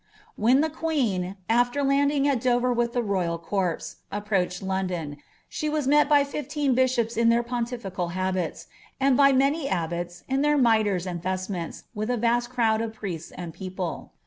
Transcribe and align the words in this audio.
* 0.23 0.35
When 0.45 0.61
the 0.61 0.69
queen, 0.71 1.35
aAer 1.47 1.85
landing 1.85 2.27
at 2.27 2.41
Dover 2.41 2.73
with 2.73 2.93
the 2.93 3.03
royal 3.03 3.37
corpse, 3.37 3.97
ap 4.11 4.29
nra«chrd 4.29 4.63
London, 4.63 5.17
she 5.47 5.69
was 5.69 5.85
met 5.87 6.09
by 6.09 6.23
tiAeen 6.23 6.73
bishops 6.73 7.15
in 7.15 7.29
their 7.29 7.43
poniilicBl 7.43 8.11
ksbits. 8.11 8.65
anil 8.99 9.15
by 9.15 9.31
many 9.31 9.69
abbots 9.69 10.23
in 10.27 10.41
their 10.41 10.57
mitres 10.57 11.05
and 11.05 11.21
vestments, 11.21 11.83
with 11.93 12.09
a 12.09 12.17
vast 12.17 12.49
erowd 12.49 12.79
iif 12.81 12.95
priests 12.95 13.29
and 13.29 13.53
people. 13.53 14.11